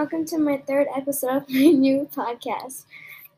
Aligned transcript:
Welcome 0.00 0.24
to 0.28 0.38
my 0.38 0.56
third 0.66 0.86
episode 0.96 1.36
of 1.36 1.50
my 1.50 1.60
new 1.72 2.08
podcast. 2.10 2.86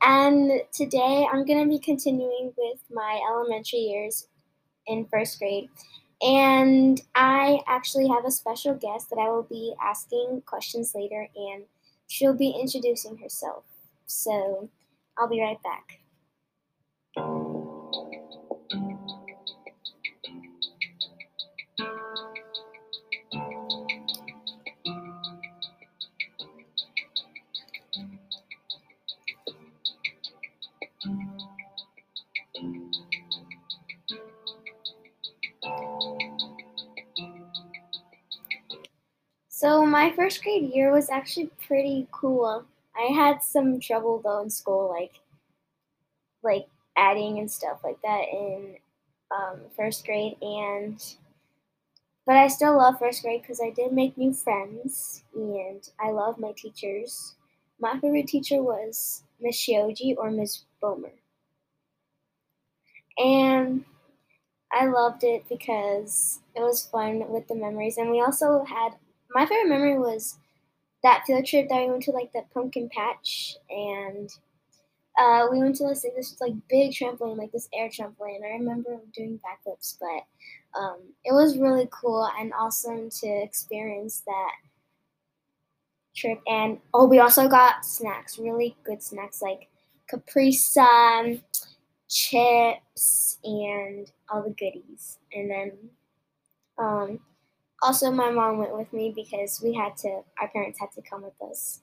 And 0.00 0.62
today 0.72 1.26
I'm 1.28 1.44
going 1.44 1.60
to 1.60 1.68
be 1.68 1.80
continuing 1.80 2.52
with 2.56 2.78
my 2.88 3.20
elementary 3.28 3.80
years 3.80 4.28
in 4.86 5.06
first 5.06 5.40
grade. 5.40 5.70
And 6.22 7.02
I 7.16 7.62
actually 7.66 8.06
have 8.06 8.24
a 8.24 8.30
special 8.30 8.74
guest 8.74 9.10
that 9.10 9.18
I 9.18 9.28
will 9.28 9.42
be 9.42 9.74
asking 9.82 10.44
questions 10.46 10.92
later, 10.94 11.26
and 11.34 11.64
she'll 12.06 12.32
be 12.32 12.50
introducing 12.50 13.16
herself. 13.16 13.64
So 14.06 14.70
I'll 15.18 15.28
be 15.28 15.42
right 15.42 15.60
back. 15.64 16.01
So 39.62 39.86
my 39.86 40.10
first 40.10 40.42
grade 40.42 40.74
year 40.74 40.90
was 40.92 41.08
actually 41.08 41.46
pretty 41.66 42.08
cool. 42.10 42.66
I 42.96 43.12
had 43.14 43.40
some 43.42 43.78
trouble 43.78 44.18
though 44.18 44.42
in 44.42 44.50
school, 44.50 44.88
like 44.90 45.20
like 46.42 46.66
adding 46.96 47.38
and 47.38 47.50
stuff 47.50 47.80
like 47.84 48.00
that 48.02 48.24
in 48.32 48.76
um, 49.30 49.60
first 49.76 50.04
grade, 50.04 50.36
and 50.42 51.02
but 52.26 52.36
I 52.36 52.48
still 52.48 52.76
love 52.78 52.98
first 52.98 53.22
grade 53.22 53.42
because 53.42 53.60
I 53.60 53.70
did 53.70 53.92
make 53.92 54.18
new 54.18 54.32
friends, 54.32 55.22
and 55.36 55.88
I 56.00 56.10
love 56.10 56.36
my 56.36 56.50
teachers. 56.50 57.36
My 57.78 57.96
favorite 58.00 58.26
teacher 58.26 58.60
was 58.60 59.22
Miss 59.40 59.56
Shioji 59.56 60.16
or 60.16 60.30
Miss 60.32 60.64
Bomer, 60.82 61.12
and 63.18 63.84
I 64.72 64.86
loved 64.86 65.24
it 65.24 65.44
because 65.48 66.40
it 66.56 66.62
was 66.62 66.86
fun 66.86 67.30
with 67.30 67.48
the 67.48 67.54
memories, 67.56 67.98
and 67.98 68.10
we 68.10 68.20
also 68.22 68.64
had 68.64 68.96
my 69.34 69.46
favorite 69.46 69.68
memory 69.68 69.98
was 69.98 70.38
that 71.02 71.24
field 71.26 71.44
trip 71.44 71.68
that 71.68 71.80
we 71.80 71.90
went 71.90 72.02
to 72.04 72.12
like 72.12 72.32
the 72.32 72.42
pumpkin 72.54 72.88
patch 72.88 73.56
and 73.70 74.30
uh, 75.18 75.46
we 75.50 75.58
went 75.58 75.76
to 75.76 75.84
this, 75.84 76.06
this 76.16 76.40
like 76.40 76.54
big 76.68 76.92
trampoline, 76.92 77.36
like 77.36 77.52
this 77.52 77.68
air 77.74 77.88
trampoline. 77.88 78.42
I 78.44 78.52
remember 78.58 78.98
doing 79.14 79.38
backflips, 79.40 79.98
but 80.00 80.78
um, 80.78 80.98
it 81.24 81.32
was 81.32 81.58
really 81.58 81.88
cool 81.90 82.28
and 82.38 82.52
awesome 82.58 83.10
to 83.10 83.26
experience 83.26 84.22
that 84.26 84.52
trip. 86.14 86.40
And 86.46 86.78
oh, 86.94 87.06
we 87.06 87.18
also 87.18 87.48
got 87.48 87.84
snacks, 87.84 88.38
really 88.38 88.76
good 88.84 89.02
snacks 89.02 89.42
like 89.42 89.68
Capri 90.08 90.52
Sun, 90.52 91.42
chips, 92.08 93.38
and 93.44 94.10
all 94.30 94.42
the 94.42 94.50
goodies. 94.50 95.18
And 95.34 95.50
then 95.50 95.72
um, 96.78 97.20
also, 97.82 98.10
my 98.10 98.30
mom 98.30 98.58
went 98.58 98.76
with 98.76 98.92
me 98.92 99.12
because 99.14 99.60
we 99.62 99.74
had 99.74 99.96
to, 99.98 100.22
our 100.40 100.48
parents 100.48 100.78
had 100.80 100.92
to 100.92 101.02
come 101.02 101.22
with 101.22 101.34
us. 101.42 101.80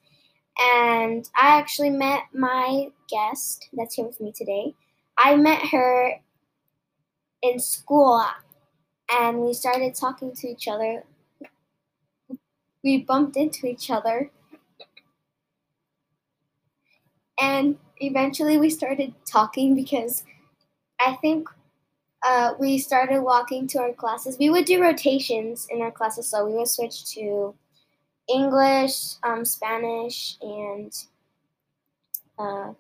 And 0.60 1.30
I 1.36 1.58
actually 1.60 1.90
met 1.90 2.24
my 2.34 2.88
guest 3.10 3.70
that's 3.74 3.96
here 3.96 4.06
with 4.06 4.22
me 4.22 4.32
today. 4.32 4.76
I 5.18 5.36
met 5.36 5.68
her 5.68 6.16
in 7.42 7.60
school 7.60 8.24
and 9.12 9.42
we 9.42 9.54
started 9.54 9.96
talking 9.96 10.34
to 10.36 10.48
each 10.48 10.68
other. 10.68 11.04
We 12.84 13.04
bumped 13.04 13.38
into 13.38 13.68
each 13.68 13.90
other. 13.90 14.32
And 17.40 17.78
eventually 17.98 18.58
we 18.58 18.70
started 18.70 19.14
talking 19.26 19.76
because 19.76 20.24
I 21.00 21.16
think 21.16 21.50
uh, 22.24 22.54
we 22.60 22.78
started 22.78 23.22
walking 23.22 23.68
to 23.68 23.80
our 23.80 23.94
classes. 23.94 24.38
We 24.38 24.50
would 24.50 24.66
do 24.66 24.82
rotations 24.82 25.68
in 25.70 25.82
our 25.82 25.92
classes, 25.92 26.28
so 26.28 26.46
we 26.46 26.54
would 26.54 26.68
switch 26.68 27.06
to 27.16 27.56
English, 28.30 29.16
um, 29.24 29.46
Spanish, 29.46 30.38
and 30.42 30.94
uh, 32.38 32.74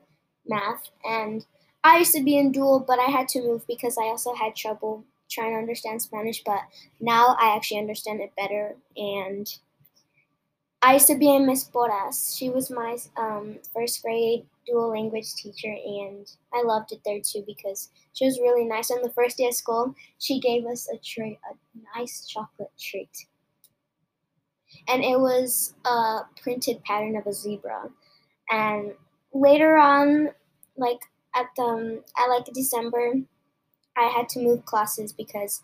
math. 0.45 0.89
And 1.05 1.45
I 1.83 1.99
used 1.99 2.13
to 2.15 2.23
be 2.23 2.37
in 2.37 2.51
dual, 2.51 2.81
but 2.81 2.99
I 2.99 3.09
had 3.09 3.27
to 3.29 3.41
move 3.41 3.65
because 3.67 3.97
I 3.97 4.05
also 4.05 4.33
had 4.33 4.55
trouble 4.55 5.03
trying 5.29 5.53
to 5.53 5.59
understand 5.59 6.01
Spanish. 6.01 6.43
But 6.43 6.59
now 6.99 7.35
I 7.39 7.55
actually 7.55 7.79
understand 7.79 8.19
it 8.19 8.33
better, 8.35 8.75
and 8.97 9.47
I 10.81 10.93
used 10.93 11.07
to 11.07 11.17
be 11.17 11.33
in 11.33 11.45
Miss 11.45 11.63
Boras. 11.63 12.37
She 12.37 12.49
was 12.49 12.69
my 12.69 12.97
um, 13.17 13.59
first 13.73 14.01
grade 14.01 14.45
dual 14.69 14.89
language 14.89 15.33
teacher, 15.35 15.71
and 15.71 16.27
I 16.53 16.63
loved 16.63 16.91
it 16.91 17.01
there 17.05 17.19
too 17.21 17.43
because 17.45 17.89
she 18.13 18.25
was 18.25 18.39
really 18.39 18.65
nice. 18.65 18.91
On 18.91 19.01
the 19.01 19.11
first 19.11 19.37
day 19.37 19.47
of 19.47 19.53
school, 19.53 19.95
she 20.19 20.39
gave 20.39 20.65
us 20.65 20.87
a 20.93 20.97
treat, 20.97 21.39
a 21.49 21.97
nice 21.97 22.27
chocolate 22.27 22.71
treat, 22.79 23.25
and 24.87 25.03
it 25.03 25.19
was 25.19 25.73
a 25.85 26.21
printed 26.41 26.83
pattern 26.83 27.15
of 27.15 27.27
a 27.27 27.33
zebra. 27.33 27.89
And 28.49 28.93
later 29.33 29.77
on, 29.77 30.29
like 30.77 30.99
at 31.35 31.47
um 31.61 32.01
at 32.17 32.27
like 32.27 32.45
December, 32.53 33.13
I 33.97 34.05
had 34.07 34.29
to 34.29 34.39
move 34.39 34.65
classes 34.65 35.13
because 35.13 35.61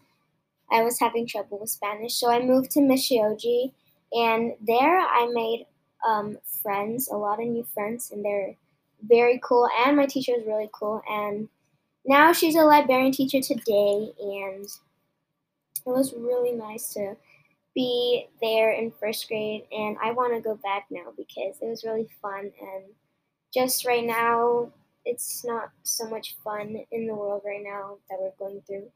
I 0.72 0.84
was 0.84 1.00
having 1.00 1.28
trouble 1.28 1.60
with 1.60 1.70
Spanish. 1.70 2.16
So 2.16 2.30
I 2.30 2.42
moved 2.42 2.72
to 2.72 2.82
Miss 2.82 3.10
Shioji, 3.10 3.74
and 4.14 4.54
there 4.62 5.00
I 5.00 5.30
made 5.34 5.66
um, 6.08 6.38
friends, 6.64 7.10
a 7.10 7.18
lot 7.18 7.42
of 7.42 7.48
new 7.48 7.66
friends, 7.74 8.12
and 8.12 8.24
they're 8.24 8.56
very 9.08 9.40
cool, 9.44 9.68
and 9.86 9.98
my 9.98 10.06
teacher 10.06 10.34
was 10.34 10.46
really 10.46 10.70
cool. 10.74 11.02
And 11.10 11.50
now 12.06 12.34
she's 12.34 12.56
a 12.56 12.64
librarian 12.64 13.12
teacher 13.12 13.42
today, 13.42 14.12
and 14.20 14.66
it 14.66 15.90
was 15.90 16.14
really 16.18 16.52
nice 16.52 16.94
to 16.94 17.16
be 17.74 18.28
there 18.42 18.72
in 18.72 18.92
first 19.00 19.28
grade. 19.28 19.64
And 19.72 19.98
I 20.02 20.12
want 20.12 20.34
to 20.34 20.42
go 20.42 20.56
back 20.64 20.86
now 20.90 21.14
because 21.18 21.58
it 21.62 21.68
was 21.68 21.84
really 21.84 22.08
fun. 22.22 22.52
And 22.60 22.84
just 23.54 23.86
right 23.86 24.06
now, 24.06 24.72
it's 25.04 25.46
not 25.46 25.70
so 25.84 26.10
much 26.10 26.36
fun 26.44 26.78
in 26.92 27.08
the 27.08 27.14
world 27.14 27.44
right 27.46 27.64
now 27.64 27.98
that 28.10 28.18
we're 28.20 28.32
going 28.40 28.62
through, 28.66 28.90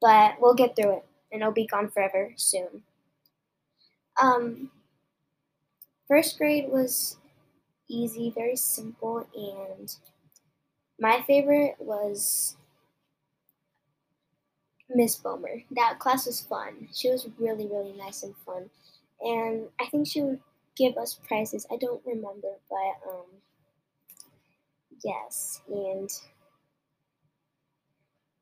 but 0.00 0.34
we'll 0.40 0.54
get 0.54 0.74
through 0.74 0.96
it, 0.96 1.04
and 1.30 1.42
it'll 1.42 1.52
be 1.52 1.66
gone 1.66 1.88
forever 1.88 2.32
soon. 2.36 2.82
Um, 4.20 4.70
first 6.08 6.38
grade 6.38 6.68
was 6.68 7.16
easy, 7.88 8.30
very 8.30 8.56
simple, 8.56 9.28
and 9.34 9.94
my 10.98 11.22
favorite 11.22 11.76
was 11.78 12.56
Miss 14.88 15.14
Bomer. 15.16 15.64
That 15.70 16.00
class 16.00 16.26
was 16.26 16.40
fun. 16.40 16.88
She 16.92 17.08
was 17.08 17.28
really, 17.38 17.66
really 17.68 17.92
nice 17.92 18.22
and 18.24 18.36
fun. 18.38 18.70
And 19.20 19.70
I 19.80 19.86
think 19.86 20.06
she 20.08 20.22
would 20.22 20.40
give 20.76 20.96
us 20.98 21.14
prizes. 21.14 21.66
I 21.70 21.76
don't 21.76 22.04
remember, 22.04 22.58
but 22.68 23.08
um 23.08 23.42
yes, 25.04 25.62
and 25.68 26.10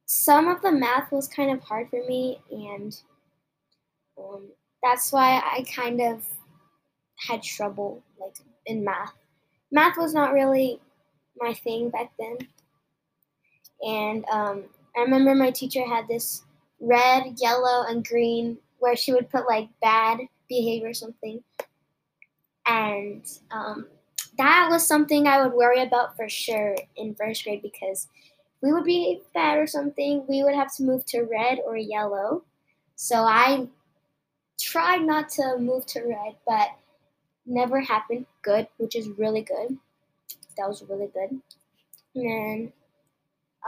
some 0.06 0.48
of 0.48 0.62
the 0.62 0.72
math 0.72 1.12
was 1.12 1.28
kind 1.28 1.50
of 1.50 1.62
hard 1.64 1.90
for 1.90 2.02
me 2.06 2.40
and 2.50 3.02
um, 4.18 4.48
that's 4.82 5.12
why 5.12 5.36
I 5.44 5.64
kind 5.74 6.00
of 6.00 6.26
had 7.28 7.42
trouble 7.42 8.02
like 8.20 8.36
in 8.66 8.84
math 8.84 9.14
math 9.74 9.98
was 9.98 10.14
not 10.14 10.32
really 10.32 10.80
my 11.36 11.52
thing 11.52 11.90
back 11.90 12.12
then. 12.18 12.38
And 13.82 14.24
um, 14.30 14.64
I 14.96 15.00
remember 15.00 15.34
my 15.34 15.50
teacher 15.50 15.84
had 15.84 16.06
this 16.06 16.44
red, 16.80 17.34
yellow, 17.38 17.84
and 17.88 18.06
green 18.06 18.56
where 18.78 18.94
she 18.94 19.12
would 19.12 19.28
put 19.28 19.48
like 19.48 19.68
bad 19.82 20.20
behavior 20.48 20.90
or 20.90 20.94
something. 20.94 21.42
And 22.66 23.26
um, 23.50 23.88
that 24.38 24.68
was 24.70 24.86
something 24.86 25.26
I 25.26 25.42
would 25.42 25.52
worry 25.52 25.82
about 25.82 26.16
for 26.16 26.28
sure 26.28 26.76
in 26.96 27.16
first 27.16 27.42
grade 27.42 27.60
because 27.60 28.06
we 28.62 28.72
would 28.72 28.84
be 28.84 29.22
bad 29.34 29.58
or 29.58 29.66
something, 29.66 30.24
we 30.28 30.44
would 30.44 30.54
have 30.54 30.74
to 30.76 30.84
move 30.84 31.04
to 31.06 31.22
red 31.22 31.58
or 31.66 31.76
yellow. 31.76 32.44
So 32.94 33.16
I 33.16 33.66
tried 34.58 35.02
not 35.02 35.28
to 35.30 35.58
move 35.58 35.84
to 35.86 36.00
red, 36.02 36.36
but 36.46 36.68
never 37.46 37.80
happened 37.80 38.26
good, 38.42 38.68
which 38.78 38.96
is 38.96 39.08
really 39.08 39.42
good. 39.42 39.78
That 40.56 40.68
was 40.68 40.82
really 40.88 41.08
good. 41.08 41.40
And 42.14 42.72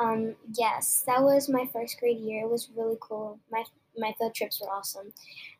um, 0.01 0.37
yes, 0.55 1.03
that 1.07 1.23
was 1.23 1.49
my 1.49 1.67
first 1.73 1.99
grade 1.99 2.21
year. 2.21 2.45
It 2.45 2.51
was 2.51 2.71
really 2.77 2.97
cool. 3.01 3.39
My 3.51 3.65
my 3.99 4.15
field 4.19 4.35
trips 4.35 4.61
were 4.61 4.71
awesome. 4.71 5.13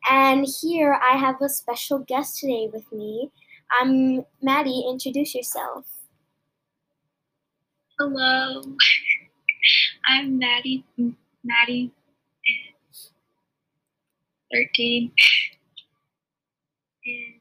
And 0.09 0.45
here 0.61 0.93
I 0.93 1.17
have 1.17 1.41
a 1.41 1.49
special 1.49 1.99
guest 1.99 2.39
today 2.39 2.69
with 2.71 2.91
me. 2.91 3.31
I'm 3.71 4.25
Maddie. 4.41 4.85
Introduce 4.87 5.33
yourself. 5.35 5.85
Hello, 7.99 8.61
I'm 10.07 10.37
Maddie. 10.39 10.85
Maddie, 11.43 11.91
thirteen. 14.51 15.11
And 17.05 17.39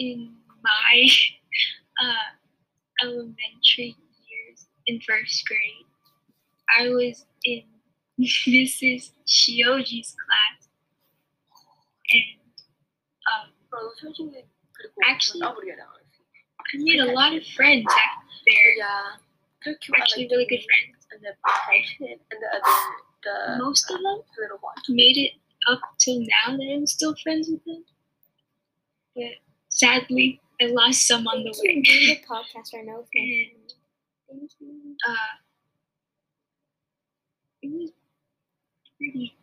in 0.00 0.32
my 0.62 1.08
uh, 2.02 3.06
elementary 3.06 3.94
years 4.28 4.66
in 4.86 4.98
first 5.06 5.46
grade, 5.46 5.86
I 6.78 6.88
was 6.88 7.26
in 7.44 7.62
Mrs. 8.20 9.12
Shioji's 9.26 10.16
class, 10.16 10.68
and 12.12 12.24
um, 13.28 13.50
well, 13.70 13.92
cool. 14.16 14.32
actually, 15.06 15.42
I 15.42 15.56
made 16.74 17.00
a 17.00 17.12
lot 17.12 17.34
of 17.34 17.46
friends 17.46 17.86
out 17.90 18.24
there. 18.46 18.76
Yeah, 18.76 19.74
actually, 19.98 20.28
really 20.30 20.46
good 20.46 20.64
friends. 20.64 21.06
And 21.12 21.20
the 21.22 21.32
and 22.00 22.40
the 22.40 22.46
other, 22.56 23.56
the 23.58 23.64
most 23.64 23.90
of 23.90 23.98
them 23.98 24.22
made 24.88 25.18
it 25.18 25.32
up 25.68 25.80
till 25.98 26.20
now 26.20 26.56
that 26.56 26.72
I'm 26.72 26.86
still 26.86 27.14
friends 27.22 27.50
with 27.50 27.64
them, 27.64 27.84
but 29.14 29.49
sadly, 29.80 30.40
I 30.60 30.66
lost 30.66 31.06
some 31.06 31.26
on 31.26 31.42
the 31.44 31.52
Thank 31.52 31.64
you. 31.64 31.70
I'm 31.72 31.76
way. 31.76 31.82
doing 31.82 32.08
the 32.08 32.26
podcast 32.28 32.74
right 32.74 32.86
now 32.86 33.04
And- 33.14 33.72
Thank 34.28 34.50
you. 34.60 34.96
Uh, 35.08 35.14
it 37.62 37.70
was 37.72 37.90
pretty. 38.98 39.34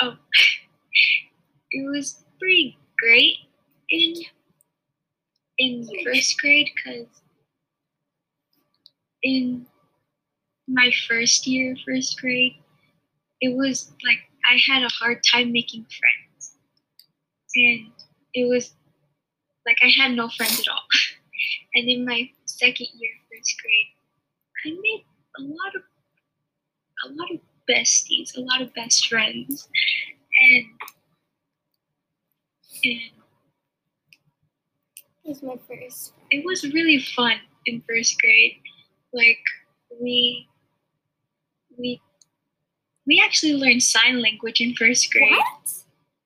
Oh, 0.00 0.16
it 1.72 1.86
was 1.90 2.24
pretty 2.38 2.76
great 2.98 3.36
in 3.88 4.14
in 5.58 5.86
first 6.04 6.38
grade 6.40 6.70
because 6.74 7.06
in 9.22 9.66
my 10.72 10.90
first 11.08 11.46
year 11.46 11.76
first 11.86 12.20
grade, 12.20 12.56
it 13.40 13.56
was 13.56 13.92
like 14.06 14.18
I 14.46 14.58
had 14.68 14.82
a 14.82 14.88
hard 14.88 15.22
time 15.24 15.52
making 15.52 15.86
friends, 15.86 16.56
and 17.56 17.92
it 18.34 18.48
was 18.48 18.74
like 19.66 19.78
I 19.82 19.88
had 19.88 20.12
no 20.12 20.28
friends 20.28 20.60
at 20.60 20.68
all. 20.68 20.84
And 21.74 21.88
in 21.88 22.04
my 22.04 22.30
second 22.46 22.88
year 22.98 23.12
first 23.30 23.54
grade, 23.62 23.90
I 24.66 24.70
made 24.80 25.04
a 25.38 25.42
lot 25.42 25.74
of 25.76 25.82
a 27.04 27.08
lot 27.14 27.30
of 27.32 27.40
besties, 27.68 28.36
a 28.36 28.40
lot 28.40 28.62
of 28.62 28.74
best 28.74 29.08
friends, 29.08 29.68
and 30.40 30.66
and 32.84 33.00
It 35.24 35.28
was 35.28 35.42
my 35.42 35.56
first. 35.68 36.12
it 36.30 36.44
was 36.44 36.64
really 36.72 36.98
fun 36.98 37.36
in 37.66 37.82
first 37.88 38.18
grade. 38.20 38.60
Like 39.12 39.42
we 40.00 40.48
we 41.80 42.00
we 43.06 43.20
actually 43.24 43.54
learned 43.54 43.82
sign 43.82 44.20
language 44.22 44.60
in 44.60 44.74
first 44.74 45.10
grade. 45.10 45.30
What? 45.32 45.72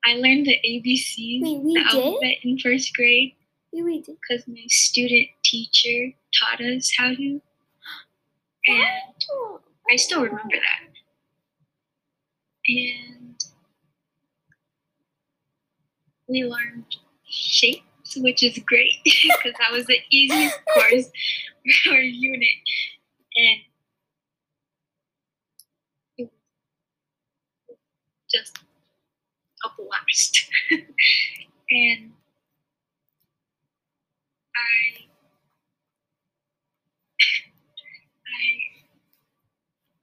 I 0.05 0.13
learned 0.15 0.45
the 0.45 0.57
ABCs, 0.67 1.41
Wait, 1.41 1.59
we 1.63 1.73
the 1.73 1.79
did? 1.79 1.95
alphabet 1.95 2.37
in 2.43 2.59
first 2.59 2.93
grade 2.95 3.33
Wait, 3.73 3.83
we 3.83 4.01
did. 4.01 4.17
because 4.21 4.47
my 4.47 4.63
student 4.67 5.29
teacher 5.43 6.13
taught 6.39 6.61
us 6.61 6.91
how 6.97 7.09
to. 7.13 7.41
And 8.67 8.87
Oh. 9.31 9.61
I 9.91 9.95
still 9.95 10.23
remember 10.23 10.55
that. 10.55 10.89
And 12.67 13.35
we 16.27 16.43
learned 16.43 16.85
shapes, 17.29 18.15
which 18.17 18.41
is 18.41 18.57
great 18.65 18.95
because 19.03 19.53
that 19.59 19.71
was 19.71 19.85
the 19.85 19.99
easiest 20.09 20.57
course 20.73 21.05
for 21.83 21.91
our 21.93 21.99
unit. 22.01 22.49
And 23.35 23.59
it 26.17 26.23
was 26.23 26.31
just 28.35 28.59
a 29.63 29.69
blast. 29.77 30.49
and 31.69 32.11
I 34.55 35.05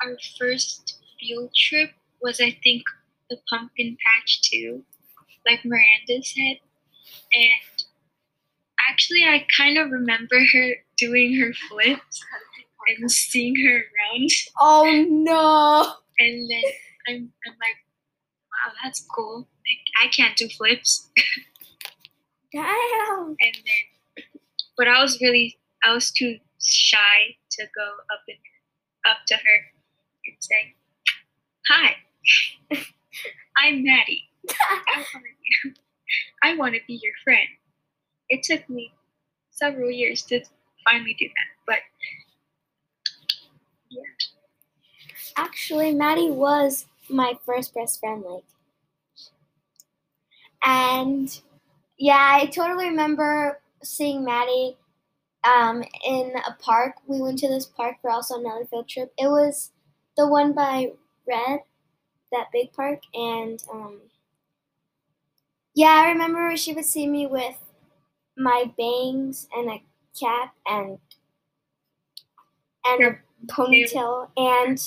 I 0.02 0.06
our 0.06 0.16
first 0.38 0.98
field 1.20 1.50
trip 1.54 1.90
was 2.20 2.40
I 2.40 2.56
think 2.62 2.82
the 3.30 3.38
pumpkin 3.48 3.96
patch 4.04 4.42
too, 4.42 4.84
like 5.46 5.64
Miranda 5.64 6.22
said. 6.22 6.58
And 7.34 7.84
actually 8.90 9.24
I 9.24 9.46
kind 9.56 9.78
of 9.78 9.90
remember 9.90 10.38
her 10.52 10.74
doing 10.96 11.38
her 11.38 11.52
flips 11.68 12.22
and 12.88 13.10
seeing 13.10 13.54
her 13.64 13.76
around 13.76 14.30
Oh 14.58 15.06
no! 15.08 15.94
and 16.18 16.50
then 16.50 16.62
I'm 17.08 17.32
I'm 17.46 17.52
like, 17.58 17.78
wow, 18.66 18.72
that's 18.82 19.00
cool. 19.14 19.38
Like 19.38 19.84
I 20.02 20.08
can't 20.08 20.36
do 20.36 20.48
flips. 20.48 21.08
Damn. 22.52 23.36
and 23.40 23.54
then 23.54 24.24
but 24.76 24.88
I 24.88 25.02
was 25.02 25.20
really 25.20 25.58
I 25.84 25.92
was 25.94 26.10
too 26.10 26.38
shy 26.62 27.36
to 27.52 27.66
go 27.74 27.84
up 28.12 28.22
and 28.28 28.38
up 29.08 29.18
to 29.28 29.34
her 29.34 29.58
and 30.26 30.36
say, 30.40 30.74
"Hi, 31.68 31.96
I'm 33.56 33.84
Maddie. 33.84 34.28
I 34.50 35.04
want 35.14 35.24
to 35.64 35.70
I 36.42 36.56
want 36.56 36.74
to 36.74 36.80
be 36.86 37.00
your 37.02 37.14
friend." 37.24 37.48
It 38.28 38.42
took 38.42 38.68
me 38.68 38.92
several 39.50 39.90
years 39.90 40.22
to 40.24 40.42
finally 40.84 41.14
do 41.18 41.28
that, 41.28 41.48
but 41.66 41.78
yeah, 43.90 44.02
Actually, 45.36 45.92
Maddie 45.92 46.30
was 46.30 46.86
my 47.08 47.38
first 47.44 47.74
best 47.74 48.00
friend, 48.00 48.22
like. 48.22 48.44
And 50.64 51.40
yeah, 51.98 52.38
I 52.40 52.46
totally 52.46 52.88
remember 52.88 53.60
seeing 53.82 54.24
Maddie 54.24 54.78
um, 55.44 55.84
in 56.04 56.34
a 56.46 56.54
park. 56.60 56.96
We 57.06 57.20
went 57.22 57.38
to 57.40 57.48
this 57.48 57.66
park 57.66 57.96
for 58.02 58.10
also 58.10 58.38
another 58.40 58.66
field 58.66 58.88
trip. 58.88 59.12
It 59.18 59.28
was 59.28 59.72
the 60.16 60.28
one 60.28 60.52
by 60.54 60.92
Red, 61.28 61.60
that 62.32 62.48
big 62.52 62.72
park, 62.72 63.02
and 63.14 63.62
um, 63.72 64.00
yeah, 65.74 66.02
I 66.04 66.10
remember 66.10 66.56
she 66.56 66.74
would 66.74 66.84
see 66.84 67.06
me 67.06 67.26
with 67.26 67.58
my 68.36 68.72
bangs 68.78 69.48
and 69.56 69.70
a 69.70 69.82
cap 70.18 70.54
and 70.66 70.98
and 72.84 73.02
a 73.04 73.18
ponytail 73.46 74.28
and 74.36 74.78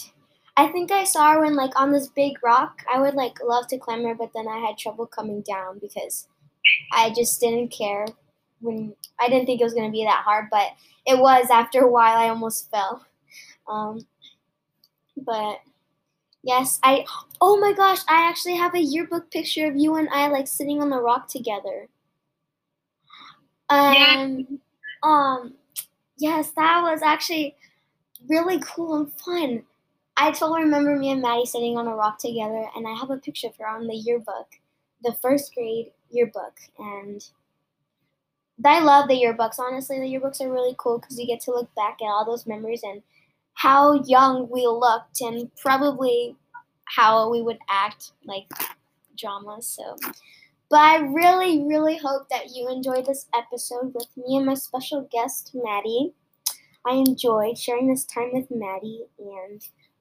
I 0.57 0.67
think 0.67 0.91
I 0.91 1.03
saw 1.03 1.33
her 1.33 1.41
when 1.41 1.55
like 1.55 1.77
on 1.79 1.91
this 1.91 2.07
big 2.07 2.41
rock. 2.43 2.83
I 2.91 2.99
would 2.99 3.13
like 3.15 3.37
love 3.43 3.67
to 3.67 3.77
climb 3.77 4.03
her, 4.05 4.15
but 4.15 4.31
then 4.33 4.47
I 4.47 4.59
had 4.59 4.77
trouble 4.77 5.05
coming 5.05 5.41
down 5.41 5.79
because 5.79 6.27
I 6.93 7.11
just 7.11 7.39
didn't 7.41 7.69
care 7.69 8.05
when 8.61 8.95
I 9.19 9.29
didn't 9.29 9.47
think 9.47 9.61
it 9.61 9.65
was 9.65 9.73
gonna 9.73 9.91
be 9.91 10.05
that 10.05 10.23
hard, 10.25 10.47
but 10.51 10.69
it 11.05 11.19
was 11.19 11.49
after 11.51 11.81
a 11.81 11.91
while 11.91 12.17
I 12.17 12.29
almost 12.29 12.71
fell. 12.71 13.05
Um, 13.67 14.07
but 15.17 15.59
yes, 16.43 16.79
I 16.83 17.05
oh 17.41 17.57
my 17.59 17.73
gosh, 17.73 18.01
I 18.09 18.27
actually 18.29 18.55
have 18.57 18.75
a 18.75 18.81
yearbook 18.81 19.31
picture 19.31 19.67
of 19.67 19.77
you 19.77 19.95
and 19.95 20.09
I 20.09 20.27
like 20.29 20.47
sitting 20.47 20.81
on 20.81 20.89
the 20.91 21.01
rock 21.01 21.27
together. 21.29 21.89
Yeah. 23.69 24.15
Um, 24.23 24.59
um, 25.03 25.53
yes, 26.17 26.51
that 26.51 26.81
was 26.83 27.01
actually 27.01 27.55
really 28.27 28.59
cool 28.59 28.95
and 28.95 29.13
fun. 29.13 29.63
I 30.17 30.31
totally 30.31 30.63
remember 30.63 30.95
me 30.95 31.11
and 31.11 31.21
Maddie 31.21 31.45
sitting 31.45 31.77
on 31.77 31.87
a 31.87 31.95
rock 31.95 32.19
together, 32.19 32.69
and 32.75 32.87
I 32.87 32.93
have 32.93 33.09
a 33.09 33.17
picture 33.17 33.47
of 33.47 33.57
her 33.57 33.67
on 33.67 33.87
the 33.87 33.95
yearbook, 33.95 34.47
the 35.03 35.13
first 35.21 35.53
grade 35.53 35.91
yearbook. 36.09 36.53
And 36.79 37.21
I 38.63 38.79
love 38.79 39.09
the 39.09 39.15
yearbooks. 39.15 39.59
Honestly, 39.59 39.99
the 39.99 40.05
yearbooks 40.05 40.39
are 40.41 40.51
really 40.51 40.75
cool 40.77 40.99
because 40.99 41.19
you 41.19 41.27
get 41.27 41.41
to 41.41 41.51
look 41.51 41.73
back 41.75 41.97
at 42.01 42.05
all 42.05 42.25
those 42.25 42.47
memories 42.47 42.81
and 42.83 43.01
how 43.55 43.93
young 44.05 44.49
we 44.49 44.65
looked, 44.67 45.21
and 45.21 45.53
probably 45.55 46.35
how 46.85 47.29
we 47.29 47.41
would 47.41 47.59
act 47.69 48.11
like 48.25 48.47
dramas. 49.17 49.67
So, 49.67 49.97
but 50.69 50.79
I 50.79 50.97
really, 50.99 51.63
really 51.63 51.97
hope 51.97 52.29
that 52.29 52.55
you 52.55 52.69
enjoyed 52.69 53.05
this 53.05 53.27
episode 53.33 53.93
with 53.93 54.07
me 54.15 54.37
and 54.37 54.45
my 54.45 54.53
special 54.53 55.07
guest, 55.11 55.51
Maddie. 55.53 56.13
I 56.85 56.93
enjoyed 56.95 57.57
sharing 57.57 57.89
this 57.89 58.05
time 58.05 58.31
with 58.33 58.49
Maddie, 58.51 59.05
and 59.19 59.61